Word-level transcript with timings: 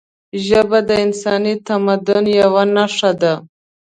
ژبه 0.45 0.79
د 0.89 0.89
انساني 1.05 1.53
تمدن 1.67 2.25
یوه 2.41 2.63
نښه 2.75 3.11
ده 3.21 3.33